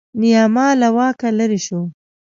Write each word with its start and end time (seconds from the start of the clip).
نیاما 0.21 0.67
له 0.81 0.87
واکه 0.97 1.29
لرې 1.37 1.59
شو. 1.65 1.81